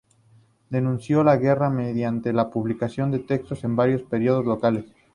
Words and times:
Denunció 0.71 1.23
la 1.23 1.37
guerra 1.37 1.69
mediante 1.69 2.33
la 2.33 2.49
publicación 2.49 3.11
de 3.11 3.19
textos 3.19 3.63
en 3.63 3.75
varios 3.75 4.01
periódicos 4.01 4.47
locales. 4.47 4.85